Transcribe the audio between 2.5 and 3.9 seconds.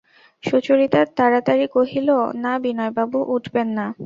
বিনয়বাবু, উঠবেন না।